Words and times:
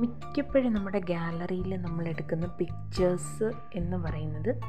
മിക്കപ്പോഴും 0.00 0.74
നമ്മുടെ 0.74 0.98
ഗാലറിയിൽ 0.98 1.82
നമ്മൾ 1.82 2.08
എടുക്കുന്ന 2.08 2.46
പിക്ചേഴ്സ് 2.46 3.52
എന്ന് 3.74 3.96
പറയുന്നത് 3.96 4.60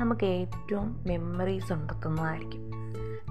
നമുക്ക് 0.00 0.26
ഏറ്റവും 0.26 1.04
മെമ്മറീസ് 1.06 1.72
ഉണ്ടെത്തുന്നതായിരിക്കും. 1.72 2.70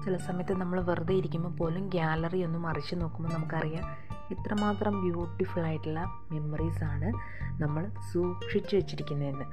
ചില 0.04 0.16
സമയത്ത് 0.16 0.52
നമ്മൾ 0.52 0.80
വെറുതെ 0.80 1.14
ഇരിക്കുമ്പോൾ 1.14 1.48
പോലും 1.48 1.88
ഗാലറി 1.88 2.44
ഒന്ന് 2.44 2.58
മറിച്ച് 2.58 2.94
നോക്കുമ്പോൾ 2.94 3.34
നമുക്കറിയാം 3.34 3.84
ഇത്രമാത്രം 4.30 5.10
ബ്യൂട്ടിഫുൾ 5.10 5.60
ആയിട്ടുള്ള 5.60 6.04
മെമ്മറീസാണ് 6.32 7.12
നമ്മൾ 7.62 7.90
സൂക്ഷിച്ചു 8.12 8.76
വെച്ചിരിക്കുന്നതെന്ന്. 8.76 9.44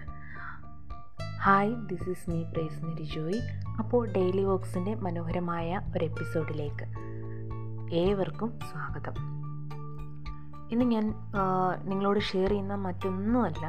ഹായ് 1.40 1.76
ദിസ് 1.76 2.10
ഈസ് 2.10 2.30
മീ 2.30 2.44
പ്രേസ് 2.44 3.04
ജോയ് 3.16 3.42
അപ്പോൾ 3.80 4.12
ഡെയിലി 4.12 4.44
വോക്സിന്റെ 4.44 4.96
മനോഹരമായ 4.96 5.82
ഒരു 5.98 6.06
എപ്പിസോഡിലേക്ക് 6.06 6.88
ഏവർക്കും 7.94 8.60
സ്വാഗതം. 8.72 9.41
ഇന്ന് 10.72 10.86
ഞാൻ 10.86 11.06
നിങ്ങളോട് 11.84 12.20
ഷെയർ 12.20 12.50
ചെയ്യുന്ന 12.50 12.76
മറ്റൊന്നുമല്ല 12.76 13.66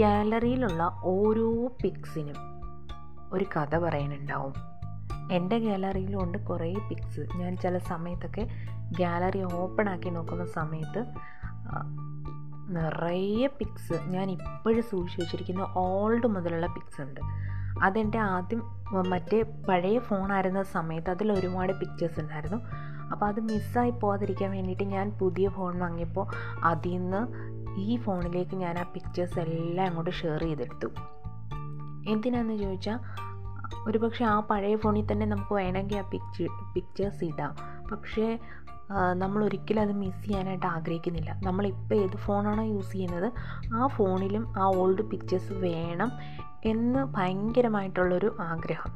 ഗാലറിയിലുള്ള 0.00 0.82
ഓരോ 1.12 1.48
പിക്സിനും 1.82 2.38
ഒരു 3.32 3.44
കഥ 3.44 3.78
പറയാനുണ്ടാവും. 3.78 4.54
എന്റെ 5.32 5.58
ഗാലറിയിലും 5.58 6.18
ഉണ്ട് 6.22 6.38
കുറേ 6.38 6.74
പിക്സ് 6.88 7.22
ഞാൻ 7.36 7.56
ചില 7.56 7.78
സമയത്തൊക്കെ 7.90 8.44
ഗാലറി 9.00 9.42
ഓപ്പൺ 9.60 9.88
ആക്കി 9.88 10.10
നോക്കുന്ന 10.10 10.44
സമയത്ത് 10.58 11.02
നിറയെ 12.76 13.46
പിക്സ് 13.58 13.96
ഞാൻ 14.14 14.30
ഇപ്പോഴും 14.30 14.82
സൂക്ഷിച്ച് 14.82 15.22
വെച്ചിരിക്കുന്ന 15.22 15.66
ഓൾഡ് 15.76 16.26
മുതലുള്ള 16.26 16.66
പിക്സ് 16.66 17.00
ഉണ്ട്. 17.02 17.20
അതെന്റെ 17.82 18.18
ആദ്യം 18.18 18.62
മറ്റേ 19.10 19.42
പഴയ 19.68 19.98
ഫോണായിരുന്ന 19.98 20.62
സമയത്ത് 20.76 21.10
അതിൽ 21.10 21.32
ഒരുപാട് 21.32 21.72
പിക്ചേഴ്സ് 21.80 22.20
ഉണ്ടായിരുന്നു. 22.20 22.58
അപ്പോൾ 23.12 23.26
അത് 23.26 23.40
മിസ്സായി 23.40 23.90
പോകാതിരിക്കാൻ 23.90 24.50
വേണ്ടിയിട്ട് 24.50 24.82
ഞാൻ 24.82 25.10
പുതിയ 25.20 25.48
ഫോൺ 25.48 25.78
വാങ്ങിയപ്പോൾ 25.78 26.26
അതിൽ 26.64 26.90
നിന്ന് 26.90 27.20
ഈ 27.80 27.96
ഫോണിലേക്ക് 27.96 28.56
ഞാൻ 28.56 28.78
ആ 28.78 28.82
പിക്ചേഴ്സ് 28.82 29.38
എല്ലാം 29.38 29.86
അങ്ങോട്ട് 29.86 30.10
ഷെയർ 30.10 30.40
ചെയ്തെടുത്തു. 30.40 30.86
എന്തിനാന്ന് 32.08 32.56
ചോദിച്ചാൽ 32.56 32.98
ഒരു 33.86 33.98
പക്ഷേ 33.98 34.24
ആ 34.24 34.40
പഴയ 34.40 34.76
ഫോണിൽ 34.76 35.12
തന്നെ 35.12 35.26
നമുക്ക് 35.26 35.54
വേണമെങ്കിൽ 35.54 35.96
ആ 35.96 36.10
പിക്ചർ 36.10 36.48
പിക്ചേഴ്സ് 36.74 37.24
ഇടാം. 37.24 37.56
പക്ഷേ 37.92 38.38
നമ്മൾ 39.14 39.44
ഒരിക്കലും 39.44 39.80
അത് 39.80 39.92
മിസ് 39.92 40.24
ചെയ്യാനായിട്ട് 40.24 40.66
ആഗ്രഹിക്കുന്നില്ല. 40.66 41.40
നമ്മളിപ്പോൾ 41.44 41.94
ഏത് 41.94 42.16
ഫോണാണോ 42.16 42.62
യൂസ് 42.62 42.92
ചെയ്യുന്നത് 42.92 43.32
ആ 43.74 43.86
ഫോണിലും 43.86 44.54
ആ 44.58 44.64
ഓൾഡ് 44.64 45.02
പിക്ചേഴ്സ് 45.02 45.52
വേണം 45.52 46.12
എന്ന് 46.64 47.04
ഭയങ്കരമായിട്ടുള്ളൊരു 47.04 48.36
ആഗ്രഹം. 48.40 48.92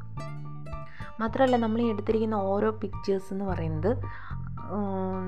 മാത്രമല്ല 1.21 1.57
നമ്മൾ 1.57 1.81
എടുത്തിരിക്കുന്ന 1.83 2.35
ഓരോ 2.35 2.71
പിക്ചേഴ്സ് 2.71 3.33
എന്ന് 3.33 3.45
പറയുന്നത് 3.45 3.91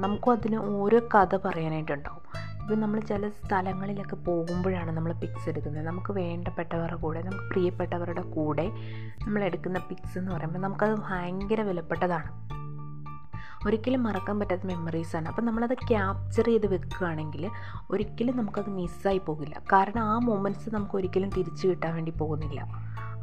നമുക്കും 0.00 0.32
അതിന് 0.32 0.56
ഓരോ 0.56 0.98
കഥ 1.14 1.36
പറയാനായിട്ടുണ്ടാവും. 1.36 2.24
ഇപ്പം 2.62 2.80
നമ്മൾ 2.80 3.00
ചില 3.00 3.28
സ്ഥലങ്ങളിലൊക്കെ 3.28 4.16
പോകുമ്പോഴാണ് 4.16 4.90
നമ്മൾ 4.96 5.12
പിക്സ് 5.12 5.48
എടുക്കുന്നത്. 5.48 5.86
നമുക്ക് 5.86 6.12
വേണ്ടപ്പെട്ടവരുടെ 6.12 6.96
കൂടെ 6.96 7.22
നമുക്ക് 7.22 7.44
പ്രിയപ്പെട്ടവരുടെ 7.50 8.22
കൂടെ 8.22 8.66
നമ്മൾ 9.24 9.44
എടുക്കുന്ന 9.44 9.78
പിക്സ് 9.78 10.18
എന്ന് 10.18 10.30
പറയുമ്പോൾ 10.32 10.58
നമുക്കത് 10.58 10.94
ഭയങ്കര 11.08 11.60
വിലപ്പെട്ടതാണ്. 11.60 12.30
ഒരിക്കലും 13.66 14.02
മറക്കാൻ 14.02 14.38
പറ്റാത്ത 14.40 14.66
മെമ്മറീസാണ് 14.66 15.28
അപ്പം 15.28 15.44
നമ്മളത് 15.44 15.74
ക്യാപ്ചർ 15.74 16.46
ചെയ്ത് 16.46 16.66
വെക്കുകയാണെങ്കിൽ 16.66 17.50
ഒരിക്കലും 17.90 18.36
നമുക്കത് 18.36 18.70
മിസ്സായി 18.70 19.18
പോകില്ല. 19.18 19.56
കാരണം 19.72 20.02
ആ 20.02 20.18
മൊമെന്റ്സ് 20.18 20.74
നമുക്ക് 20.74 20.96
ഒരിക്കലും 20.96 21.30
തിരിച്ചു 21.30 21.68
കിട്ടാൻ 21.68 21.94
വേണ്ടി 21.94 22.10
പോകുന്നില്ല. 22.10 22.60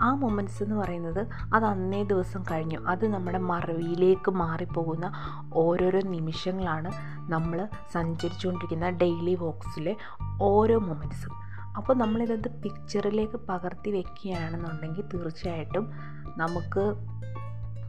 ആ 0.01 0.13
മൊമെന്റ്സ് 0.13 0.63
എന്ന് 0.63 0.75
പറയുന്നത് 0.75 1.27
അത് 1.53 1.65
അന്നേ 1.65 2.03
ദിവസം 2.03 2.43
കഴിഞ്ഞു. 2.51 2.79
അത് 2.87 3.07
നമ്മുടെ 3.07 3.37
മറവിയിലേക്ക് 3.37 4.31
മാറിപ്പോകുന്ന 4.31 5.11
ഓരോരോ 5.53 5.99
നിമിഷങ്ങളാണ് 5.99 6.91
നമ്മൾ 7.29 7.67
സഞ്ചരിച്ചുകൊണ്ടിരിക്കുന്ന 7.93 8.89
ഡെയിലി 8.89 9.35
വോക്സിലെ 9.35 9.95
ഓരോ 10.41 10.79
മൊമെന്റ്സും 10.79 11.47
അപ്പോൾ 11.77 11.95
നമ്മളിതത് 11.97 12.61
പിക്ചറിലേക്ക് 12.63 13.37
പകർത്തി 13.37 13.91
വെക്കുകയാണെന്നുണ്ടെങ്കിൽ 13.91 15.01
തീർച്ചയായിട്ടും 15.13 15.93
നമുക്ക് 16.37 16.95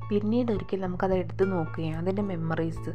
പിന്നീട് 0.08 0.52
ഒരിക്കൽ 0.52 0.80
നമുക്കത് 0.80 1.14
എടുത്ത് 1.14 1.52
നോക്കുകയും 1.52 1.98
അതിന്റെ 1.98 2.22
മെമ്മറീസ് 2.22 2.90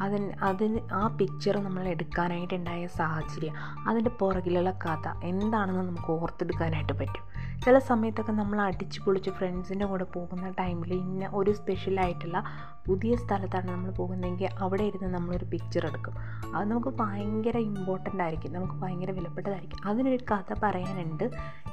അതിന് 0.00 0.32
അതിന് 0.42 0.80
ആ 0.92 1.06
പിക്ചർ 1.06 1.56
നമ്മൾ 1.56 1.88
എടുക്കാനായിട്ടുണ്ടായ 1.88 2.86
സാഹചര്യം 2.86 3.54
അതിന്റെ 3.88 4.10
പുറകിലുള്ള 4.10 4.70
കഥ 4.70 5.24
എന്താണെന്ന് 5.24 5.82
നമുക്ക് 5.82 6.12
ഓർത്തെടുക്കാനായിട്ട് 6.12 6.92
പറ്റും. 6.92 7.27
ചില 7.64 7.78
സമയത്തൊക്കെ 7.78 8.32
നമ്മൾ 8.32 8.60
അടിച്ചു 8.60 9.00
പൊളിച്ച് 9.00 9.30
ഫ്രണ്ട്സിന്റെ 9.30 9.86
കൂടെ 9.86 10.04
പോകുന്ന 10.04 10.54
ടൈമിൽ 10.58 10.92
ഇന്ന 10.92 11.30
ഒരു 11.32 11.50
സ്പെഷ്യലായിട്ടുള്ള 11.50 12.44
പുതിയ 12.86 13.16
സ്ഥലത്താണ് 13.16 13.70
നമ്മൾ 13.70 13.90
പോകുന്നതെങ്കിൽ 13.90 14.48
അവിടെ 14.58 14.82
ഇരുന്ന് 14.82 15.14
നമ്മളൊരു 15.14 15.44
പിക്ചർ 15.44 15.86
എടുക്കും. 15.86 16.14
അത് 16.56 16.70
നമുക്ക് 16.70 16.88
ഭയങ്കര 16.88 17.56
ഇമ്പോർട്ടന്റ് 17.56 18.22
ആയിരിക്കും. 18.22 18.52
നമുക്ക് 18.52 18.74
ഭയങ്കര 18.74 19.10
വിലപ്പെട്ടതായിരിക്കും. 19.10 19.88
അതിനൊരു 19.88 20.24
കഥ 20.30 20.54
പറയാനുണ്ട് 20.62 21.30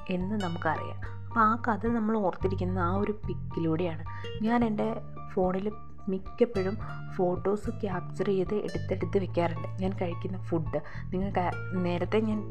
എന്ന് 0.09 0.35
നമുക്കറിയാം. 0.43 1.25
അപ്പോൾ 1.25 1.39
ആ 1.39 1.61
കഥ 1.67 1.87
നമ്മൾ 1.87 2.17
ഓർത്തിരിക്കുന്ന 2.17 2.79
ആ 2.79 2.95
ഒരു 2.95 3.11
പിക്കിലൂടെയാണ് 3.11 4.05
ഞാൻ 4.43 4.65
എന്റെ 4.65 4.95
ഫോണിൽ 5.33 5.71
മിക്കപ്പോഴും 6.09 6.77
ഫോട്ടോസ് 7.15 7.69
ക്യാപ്ചർ 7.69 8.25
ചെയ്ത് 8.25 8.55
എടുത്തെടുത്ത് 8.55 9.17
വെക്കാറുണ്ട്. 9.17 9.67
ഞാൻ 9.81 9.91
കഴിക്കുന്ന 9.91 10.37
ഫുഡ് 10.37 10.81
നിങ്ങൾക്ക് 11.13 11.51
നേരത്തെ 11.85 12.19
ഞാൻ 12.19 12.41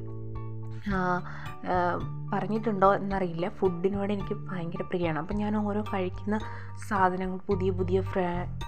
പറഞ്ഞിട്ടുണ്ടോ 2.33 2.89
എന്നറിയില്ല. 2.95 3.47
ഫുഡിനോട് 3.59 4.13
എനിക്ക് 4.13 4.35
ഭയങ്കര 4.49 4.83
പ്രിയമാണ്. 4.83 5.19
അപ്പം 5.19 5.37
ഞാൻ 5.37 5.53
ഓരോ 5.57 5.83
കഴിക്കുന്ന 5.93 6.37
സാധനങ്ങൾ 6.89 7.39
പുതിയ 7.49 7.71
പുതിയ 7.71 7.99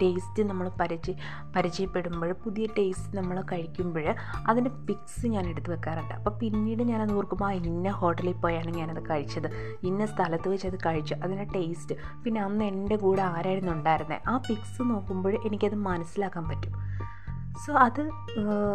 ടേസ്റ്റ് 0.03 0.43
നമ്മൾ 0.50 0.66
പരിചയ 0.81 1.15
പരിചയപ്പെടുമ്പോൾ 1.56 2.32
പുതിയ 2.44 2.66
ടേസ്റ്റ് 2.78 3.16
നമ്മൾ 3.19 3.37
കഴിക്കുമ്പോൾ 3.53 4.06
അതിന്റെ 4.50 4.71
പിക്സ് 4.88 5.26
ഞാൻ 5.34 5.47
എടുത്ത് 5.47 5.71
വെക്കാറുണ്ട്. 5.71 6.15
അപ്പോൾ 6.15 6.34
പിന്നീട് 6.43 6.82
ഞാനത് 6.82 7.12
ഓർക്കുമ്പോൾ 7.12 7.49
ആ 7.49 7.53
ഇന്ന 7.53 7.93
ഹോട്ടലിൽ 8.00 8.37
പോയാണ് 8.44 8.72
ഞാനത് 8.76 9.03
കഴിച്ചത്. 9.10 9.49
ഇന്ന 9.82 10.06
സ്ഥലത്ത് 10.06 10.49
വെച്ച് 10.49 10.66
അത് 10.66 10.78
കഴിച്ചു. 10.87 11.15
അതിന്റെ 11.25 11.47
ടേസ്റ്റ് 11.55 11.97
പിന്നെ 12.25 12.41
അന്ന് 12.43 12.65
എന്റെ 12.65 12.97
കൂടെ 12.97 13.22
ആരായിരുന്നു 13.22 13.72
ഉണ്ടായിരുന്നത് 13.72 14.28
ആ 14.28 14.37
പിക്സ് 14.49 14.82
നോക്കുമ്പോൾ 14.93 15.34
എനിക്കത് 15.47 15.75
മനസ്സിലാക്കാൻ 15.75 16.47
പറ്റും. 16.49 16.72
സോ 17.65 17.72
അത് 17.87 18.00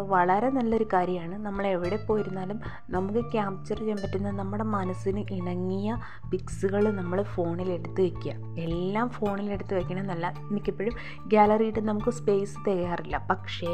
വളരെ 0.08 0.50
നല്ലൊരു 0.50 0.86
കാര്യമാണ്. 0.94 1.36
നമ്മൾ 1.46 1.64
എവിടെ 1.68 1.98
പോയിരുന്നാലും 2.08 2.58
നമുക്ക് 2.90 3.22
ക്യാപ്ചർ 3.34 3.78
ചെയ്യാൻ 3.80 3.98
പറ്റുന്ന 4.04 4.32
നമ്മുടെ 4.32 4.66
മനസ്സിന് 4.76 5.22
ഇണങ്ങിയ 5.38 5.90
പിക്സുകൾ 6.32 6.84
നമ്മൾ 7.00 7.22
ഫോണിൽ 7.36 7.70
എടുത്ത് 7.72 8.02
വെക്കുക. 8.02 8.34
എല്ലാം 8.66 9.10
ഫോണിൽ 9.10 9.50
എടുത്ത് 9.52 9.74
വെക്കണമെന്നല്ല 9.74 10.28
എനിക്കെപ്പോഴും 10.52 10.96
ഗാലറിയിട്ട് 11.34 11.84
നമുക്ക് 11.90 12.14
സ്പേസ് 12.20 12.58
തികയാറില്ല 12.68 13.18
പക്ഷേ 13.32 13.72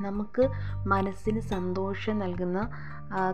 നമുക്ക് 0.00 0.50
മനസ്സിന് 0.86 1.40
സന്തോഷം 1.40 2.18
നൽകുന്ന 2.18 2.70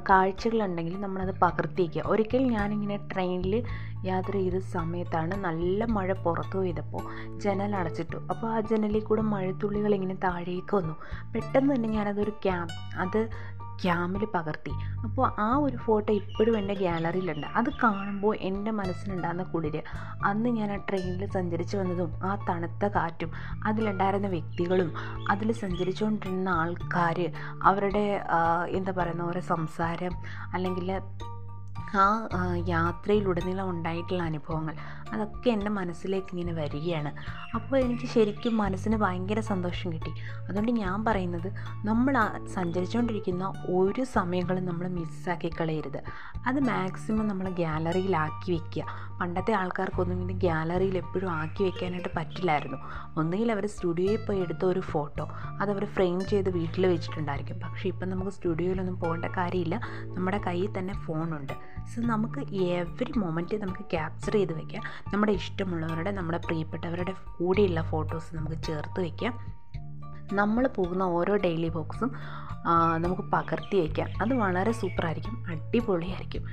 കാഴ്ചകളുണ്ടെങ്കിൽ 0.08 1.00
നമ്മളത് 1.00 1.34
പകർത്തിയേക്കുക. 1.38 2.02
ഒരിക്കൽ 2.06 2.42
ഞാനിങ്ങനെ 2.42 2.96
ട്രെയിനിൽ 3.12 3.64
യാത്ര 4.04 4.32
ചെയ്ത 4.32 4.58
സമയത്താണ് 4.58 5.34
നല്ല 5.44 5.84
മഴ 5.84 6.12
പുറത്തു 6.12 6.58
പോയതപ്പോൾ 6.58 7.02
ജനൽ 7.38 7.76
അടച്ചിട്ടു. 7.76 8.16
അപ്പോൾ 8.30 8.46
ആ 8.46 8.60
ജനലിൽ 8.60 9.02
കൂടെ 9.02 9.22
മഴത്തുള്ളികൾ 9.22 9.94
ഇങ്ങനെ 9.94 10.14
താഴേക്ക് 10.24 10.76
വന്നു. 10.76 10.94
പെട്ടെന്ന് 11.34 11.74
തന്നെ 11.74 11.88
ഞാനതൊരു 11.88 12.30
ക്യാം 12.30 12.68
അത് 12.98 13.30
ക്യാമിൽ 13.84 14.24
പകർത്തി. 14.34 14.72
അപ്പോൾ 15.04 15.30
ആ 15.38 15.56
ഒരു 15.56 15.76
ഫോട്ടോ 15.76 16.12
ഇപ്പോഴും 16.12 16.58
എന്റെ 16.58 16.74
ഗ്യാലറിയിലുണ്ട് 16.74 17.46
അത് 17.46 17.70
കാണുമ്പോൾ 17.82 18.36
എന്റെ 18.40 18.70
മനസ്സിലുണ്ടാകുന്ന 18.70 19.42
കുളിര്. 19.42 19.82
അന്ന് 20.24 20.48
ഞാൻ 20.48 20.72
ആ 20.72 20.76
ട്രെയിനിൽ 20.76 21.30
സഞ്ചരിച്ചു 21.30 21.76
വന്നതും 21.76 22.12
ആ 22.22 22.46
തണുത്ത 22.48 22.86
കാറ്റും 22.88 23.32
അതിലുണ്ടായിരുന്ന 23.66 24.28
വ്യക്തികളും 24.28 24.90
അതിൽ 25.30 25.52
സഞ്ചരിച്ചുകൊണ്ടിരുന്ന 25.52 26.48
ആൾക്കാർ 26.48 27.18
അവരുടെ 27.62 28.04
എന്താ 28.68 28.92
പറയുന്ന 28.92 29.22
ഓരോ 29.22 29.40
സംസാരം 29.40 30.14
അല്ലെങ്കിൽ 30.54 30.88
ആ 31.96 32.54
യാത്രയിലുടനീളം 32.68 33.70
ഉണ്ടായിട്ടുള്ള 33.70 34.22
അനുഭവങ്ങൾ. 34.22 34.74
അതൊക്കെ 35.12 35.50
എന്റെ 35.50 35.70
മനസ്സിലേക്ക് 35.70 36.36
ഇങ്ങനെ 36.36 36.62
വരികയാണ്. 36.62 37.12
അപ്പോൾ 37.54 37.76
എനിക്ക് 37.76 38.04
ശരിക്കും 38.04 38.56
മനസ്സിന് 38.56 38.96
ഭയങ്കര 38.96 39.40
സന്തോഷം 39.40 39.92
കിട്ടി. 39.92 40.10
അതുകൊണ്ട് 40.48 40.72
ഞാൻ 40.72 41.04
പറയുന്നത് 41.04 41.52
നമ്മൾ 41.84 42.18
സഞ്ചരിച്ചുകൊണ്ടിരിക്കുന്ന 42.46 43.52
ഒരു 43.68 44.04
സമയങ്ങളും 44.04 44.66
നമ്മൾ 44.66 44.88
മിസ്സാക്കി 44.88 45.50
കളയരുത്. 45.60 46.02
അത് 46.46 46.60
മാക്സിമം 46.60 47.28
നമ്മൾ 47.28 47.48
ഗ്യാലറിയിലാക്കി 47.48 48.52
വെക്കുക. 48.52 48.84
പണ്ടത്തെ 49.20 49.52
ആൾക്കാർക്കൊന്നും 49.52 50.30
ഇത് 50.30 50.38
ഗ്യാലറിയിൽ 50.38 50.96
എപ്പോഴും 50.96 51.30
ആക്കി 51.30 51.64
വെക്കാനായിട്ട് 51.64 52.08
പറ്റില്ലായിരുന്നു. 52.16 52.76
ഒന്നുകിൽ 53.16 53.52
അവർ 53.52 53.66
സ്റ്റുഡിയോയിൽ 53.66 54.26
പോയി 54.26 54.40
എടുത്ത 54.40 54.64
ഒരു 54.64 54.80
ഫോട്ടോ 54.80 55.28
അത് 55.60 55.70
അവർ 55.70 55.84
ഫ്രെയിം 55.84 56.26
ചെയ്ത് 56.26 56.50
വീട്ടിൽ 56.50 56.86
വെച്ചിട്ടുണ്ടായിരിക്കും. 56.86 57.58
പക്ഷേ 57.58 57.88
ഇപ്പം 57.88 58.08
നമുക്ക് 58.08 58.30
സ്റ്റുഡിയോയിലൊന്നും 58.30 59.00
പോകേണ്ട 59.00 59.24
കാര്യമില്ല. 59.24 59.80
നമ്മുടെ 60.04 60.40
കയ്യിൽ 60.46 60.78
തന്നെ 60.78 60.94
ഫോണുണ്ട്. 60.94 61.52
സോ 61.94 62.00
നമുക്ക് 62.02 62.40
എവറി 62.54 63.12
മൊമെന്റ് 63.16 63.62
നമുക്ക് 63.62 63.84
ക്യാപ്ചർ 63.90 64.32
ചെയ്ത് 64.32 64.52
വെക്കാം. 64.52 64.82
നമ്മുടെ 65.12 65.32
ഇഷ്ടമുള്ളവരുടെ 65.32 66.10
നമ്മുടെ 66.10 66.38
പ്രിയപ്പെട്ടവരുടെ 66.38 67.14
കൂടെയുള്ള 67.38 67.82
ഫോട്ടോസ് 67.82 68.36
നമുക്ക് 68.36 68.62
ചേർത്ത് 68.62 69.00
വയ്ക്കാം 69.00 69.34
നമ്മൾ 70.32 70.66
പോകുന്ന 70.66 71.02
ഓരോ 71.02 71.36
ഡെയിലി 71.36 71.68
ബോക്സും 71.68 72.10
നമുക്ക് 72.98 73.22
പകർത്തി 73.22 73.76
വയ്ക്കാം 73.80 74.08
അത് 74.22 74.34
വളരെ 74.34 74.72
സൂപ്പറായിരിക്കും 74.72 75.36
അടിപൊളിയായിരിക്കും. 75.48 76.44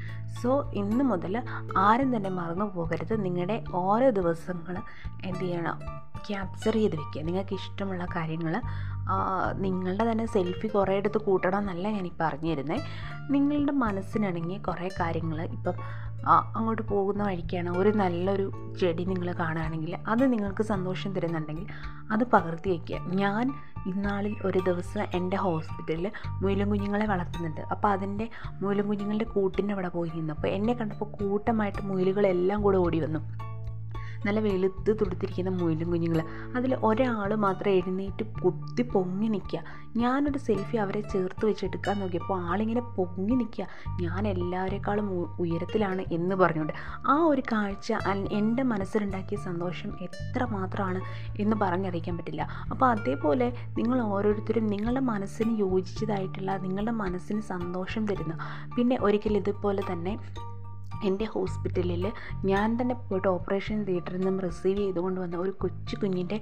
സോ 0.41 0.71
ഇന്ന് 0.75 1.03
മുതൽ 1.03 1.43
ആരും 1.77 2.15
തന്നെ 2.15 2.29
മറന്നു 2.29 2.65
പോകരുത്. 2.65 3.23
നിങ്ങളുടെ 3.25 3.63
ഓരോ 3.73 4.09
ദിവസങ്ങൾ 4.09 4.77
എന്ത് 5.25 5.39
ചെയ്യണം? 5.39 5.79
ക്യാപ്ചർ 6.27 6.73
ചെയ്ത് 6.73 6.95
വെക്കുക 7.01 7.23
നിങ്ങൾക്ക് 7.29 7.55
ഇഷ്ടമുള്ള 7.61 8.05
കാര്യങ്ങൾ 8.15 8.55
നിങ്ങളുടെ 9.63 10.11
തന്നെ 10.11 10.25
സെൽഫി 10.25 10.67
കുറേ 10.67 10.93
എടുത്ത് 10.99 11.17
കൂട്ടണം 11.17 11.57
എന്നല്ല 11.57 11.87
ഞാൻ 11.97 12.07
ഈ 12.07 12.13
പറഞ്ഞു 12.21 12.77
നിങ്ങളുടെ 13.31 13.73
മനസ്സിനിണങ്ങിയ 13.83 14.57
കുറേ 14.67 14.89
കാര്യങ്ങൾ 14.99 15.39
ഇപ്പം 15.57 15.77
അങ്ങോട്ട് 16.57 16.83
പോകുന്ന 16.91 17.21
വഴിക്കാണ് 17.23 17.69
ഒരു 17.79 17.89
നല്ലൊരു 18.01 18.45
ചെടി 18.79 19.03
നിങ്ങൾ 19.05 19.27
കാണുകയാണെങ്കിൽ 19.41 19.93
അത് 20.11 20.23
നിങ്ങൾക്ക് 20.33 20.63
സന്തോഷം 20.71 21.15
തരുന്നുണ്ടെങ്കിൽ 21.15 21.67
അത് 22.11 22.23
പകർത്തി 22.33 22.69
വയ്ക്കുക. 22.69 22.99
ഞാൻ 23.21 23.45
ഇന്നാളിൽ 23.91 24.33
ഒരു 24.45 24.59
ദിവസം 24.59 25.03
എന്റെ 25.17 25.37
ഹോസ്പിറ്റലിൽ 25.37 26.07
മൂലം 26.43 26.69
കുഞ്ഞുങ്ങളെ 26.69 27.05
വളർത്തുന്നുണ്ട്. 27.05 27.61
അപ്പോൾ 27.73 27.87
അതിന്റെ 27.87 28.27
മൂലം 28.61 28.87
കുഞ്ഞുങ്ങളുടെ 28.87 29.27
കൂട്ടിന്റെ 29.35 29.73
അവിടെ 29.73 29.91
പോയി 29.97 30.11
നിന്നപ്പോൾ 30.15 30.47
എന്നെ 30.47 30.73
കണ്ടപ്പോൾ 30.73 31.09
കൂട്ടമായിട്ട് 31.19 31.81
മുയലുകളെല്ലാം 31.89 32.61
കൂടെ 32.61 32.77
ഓടി 32.77 32.99
വന്നു. 33.05 33.21
നല്ല 34.25 34.39
വെളുത്ത് 34.39 34.91
തുടുത്തിരിക്കുന്ന 35.01 35.49
മുയലും 35.49 35.91
കുഞ്ഞുങ്ങൾ 35.91 36.21
അതിൽ 36.55 36.75
ഒരാൾ 36.83 37.35
മാത്രം 37.35 37.71
എഴുന്നേറ്റ് 37.71 38.25
കുത്തി 38.43 38.83
പൊങ്ങി 38.83 39.27
നിൽക്കുക. 39.27 39.59
ഞാനൊരു 39.97 40.37
സെൽഫി 40.37 40.77
അവരെ 40.77 41.01
ചേർത്ത് 41.01 41.45
വെച്ചെടുക്കാൻ 41.45 41.99
നോക്കിയപ്പോൾ 41.99 42.41
ആളിങ്ങനെ 42.41 42.81
പൊങ്ങി 42.95 43.35
നിൽക്കുക. 43.35 43.67
ഞാൻ 44.01 44.27
എല്ലാവരെക്കാളും 44.27 45.29
ഉയരത്തിലാണ് 45.39 46.05
എന്ന് 46.11 46.35
പറഞ്ഞുകൊണ്ട്. 46.35 46.73
ആ 47.07 47.15
ഒരു 47.23 47.43
കാഴ്ച 47.51 47.93
എന്റെ 48.31 48.63
മനസ്സിലുണ്ടാക്കിയ 48.63 49.37
സന്തോഷം 49.37 49.91
എത്ര 50.01 50.43
മാത്രമാണ് 50.45 51.01
എന്ന് 51.39 51.55
പറഞ്ഞറിയിക്കാൻ 51.55 52.17
പറ്റില്ല. 52.17 52.47
അപ്പോൾ 52.71 52.85
അതേപോലെ 52.85 53.53
നിങ്ങൾ 53.77 54.01
ഓരോരുത്തരും 54.01 54.67
നിങ്ങളുടെ 54.67 54.99
മനസ്സിന് 54.99 55.59
യോജിച്ചതായിട്ടുള്ള 55.59 56.57
നിങ്ങളുടെ 56.57 56.91
മനസ്സിന് 56.91 57.41
സന്തോഷം 57.41 58.07
തരുന്ന. 58.07 58.37
പിന്നെ 58.77 58.97
ഒരിക്കൽ 59.01 59.37
ഇതുപോലെ 59.37 59.83
തന്നെ 59.91 60.19
എന്റെ 61.03 61.25
ഹോസ്പിറ്റലിൽ 61.25 62.11
ഞാൻ 62.45 62.81
തന്നെ 62.81 62.95
പോയിട്ട് 62.95 63.27
ഓപ്പറേഷൻ 63.27 63.83
തിയേറ്ററിൽ 63.83 64.17
നിന്നും 64.17 64.39
റിസീവ് 64.41 64.77
ചെയ്തുകൊണ്ട് 64.77 65.21
വന്ന 65.21 65.37
ഒരു 65.37 65.51
കൊച്ചു 65.51 65.95
കുഞ്ഞിന്റെ 65.95 66.39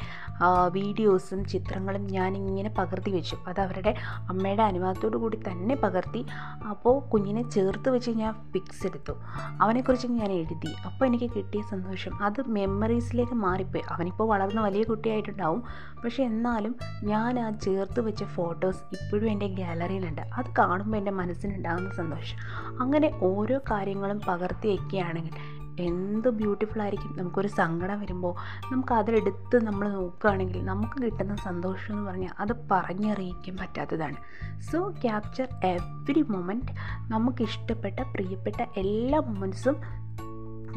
വീഡിയോസും 0.71 1.45
ചിത്രങ്ങളും 1.45 2.07
ഞാനിങ്ങനെ 2.07 2.69
പകർത്തി 2.77 3.11
വെച്ചു. 3.11 3.37
അത് 3.47 3.61
അവരുടെ 3.61 3.95
അമ്മയുടെ 4.29 4.63
അനുവാദത്തോടു 4.63 5.17
കൂടി 5.17 5.39
തന്നെ 5.47 5.75
പകർത്തി. 5.75 6.25
അപ്പോൾ 6.69 7.09
കുഞ്ഞിനെ 7.09 7.49
ചേർത്ത് 7.49 7.89
വെച്ച് 7.89 8.11
ഞാൻ 8.11 8.51
പിക്സ് 8.53 8.87
എടുത്തു. 8.87 9.13
അവനെക്കുറിച്ച് 9.61 10.07
ഞാൻ 10.07 10.31
എഴുതി. 10.31 10.71
അപ്പോൾ 10.85 11.05
എനിക്ക് 11.05 11.29
കിട്ടിയ 11.35 11.61
സന്തോഷം. 11.61 12.23
അത് 12.23 12.41
മെമ്മറീസിലേക്ക് 12.47 13.33
മാറിപ്പോയി. 13.33 13.83
അവനിപ്പോൾ 13.89 14.27
വളർന്ന 14.29 14.61
വലിയ 14.61 14.83
കുട്ടിയായിട്ടുണ്ടാവും. 14.83 15.63
പക്ഷേ 16.03 16.23
എന്നാലും 16.23 16.75
ഞാൻ 17.03 17.39
ആ 17.39 17.49
ചേർത്ത് 17.49 17.99
വെച്ച 17.99 18.23
ഫോട്ടോസ് 18.23 18.77
ഇപ്പോഴും 18.77 19.31
എന്റെ 19.31 19.47
ഗാലറിയിലുണ്ട്. 19.47 20.21
അത് 20.21 20.45
കാണുമ്പോൾ 20.57 20.97
എന്റെ 20.97 21.11
മനസ്സിനുണ്ടാകുന്ന 21.11 21.89
സന്തോഷം. 21.89 22.37
അങ്ങനെ 22.81 23.19
ഓരോ 23.23 23.59
കാര്യങ്ങളും 23.71 24.21
പകർത്തി 24.43 24.67
വയ്ക്കുകയാണെങ്കിൽ 24.67 25.63
എന്ത് 25.79 26.29
ബ്യൂട്ടിഫുൾ 26.29 26.81
ആയിരിക്കും. 26.81 27.17
നമുക്കൊരു 27.17 27.47
സങ്കടം 27.47 27.99
വരുമ്പോൾ 27.99 28.33
നമുക്ക് 28.71 28.93
അതിലെടുത്ത് 28.93 29.63
നമ്മൾ 29.63 29.89
നോക്കുകയാണെങ്കിൽ 29.89 30.65
നമുക്ക് 30.65 31.05
കിട്ടുന്ന 31.05 31.35
സന്തോഷം 31.35 31.93
എന്ന് 31.93 32.11
പറഞ്ഞാൽ 32.11 32.29
അത് 32.39 32.67
പറഞ്ഞറിയിക്കാൻ 32.71 33.57
പറ്റാത്തതാണ്. 33.57 34.15
സോ 34.61 34.91
ക്യാപ്ചർ 34.91 35.47
എവറി 35.63 36.21
മൊമെന്റ് 36.29 36.71
നമുക്കിഷ്ടപ്പെട്ട 37.11 37.99
പ്രിയപ്പെട്ട 37.99 38.65
എല്ലാ 38.77 39.19
മൊമെന്റ്സും 39.19 39.75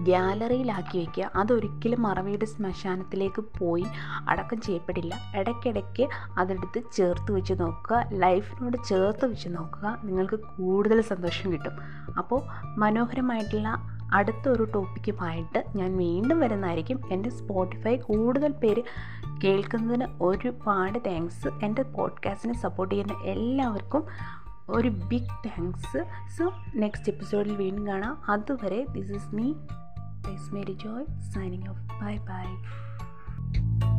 ഗ്യാലറിയിലാക്കി 0.00 0.98
വയ്ക്കുക 0.98 1.30
അതൊരിക്കലും 1.34 2.02
മറവിയുടെ 2.02 2.44
ശ്മശാനത്തിലേക്ക് 2.44 3.44
പോയി 3.58 3.84
അടക്കം 4.28 4.60
ചെയ്യപ്പെടില്ല. 4.60 5.14
ഇടയ്ക്കിടയ്ക്ക് 5.36 6.08
അതെടുത്ത് 6.38 6.82
ചേർത്ത് 6.92 7.32
വെച്ച് 7.32 7.54
നോക്കുക. 7.60 8.04
ലൈഫിനോട് 8.12 8.76
ചേർത്ത് 8.88 9.24
വെച്ച് 9.24 9.48
നോക്കുക. 9.48 9.98
നിങ്ങൾക്ക് 10.04 10.40
കൂടുതൽ 10.40 11.00
സന്തോഷം 11.00 11.52
കിട്ടും. 11.52 11.72
അപ്പോൾ 12.18 12.42
മനോഹരമായിട്ടുള്ള 12.78 13.76
അടുത്ത 14.12 14.48
ഒരു 14.48 14.64
ടോപ്പിക്കുമായിട്ട് 14.74 15.64
ഞാൻ 15.76 15.96
വീണ്ടും 15.96 16.40
വരുന്നതായിരിക്കും. 16.40 17.00
എന്റെ 17.12 17.30
സ്പോട്ടിഫൈ 17.30 17.96
കൂടുതൽ 17.96 18.52
പേര് 18.52 18.82
കേൾക്കുന്നതിന് 19.44 20.06
ഒരുപാട് 20.20 20.98
താങ്ക്സ് 21.06 21.48
എന്റെ 21.64 21.82
പോഡ്കാസ്റ്റിനെ 21.82 22.54
സപ്പോർട്ട് 22.54 22.94
ചെയ്യുന്ന 22.94 23.22
എല്ലാവർക്കും 23.24 24.04
ഒരു 24.70 24.88
ബിഗ് 24.88 25.48
താങ്ക്സ് 25.48 26.04
സോ 26.38 26.52
നെക്സ്റ്റ് 26.74 27.12
എപ്പിസോഡിൽ 27.12 27.56
വീണ്ടും 27.56 27.86
കാണാം. 27.86 28.22
അതുവരെ 28.28 28.86
this 28.92 29.12
is 29.12 29.34
me 29.34 29.54
It's 30.28 30.50
Mary 30.50 30.74
Joy 30.74 31.04
signing 31.32 31.68
off. 31.68 31.76
Bye 32.00 32.20
bye. 32.26 33.92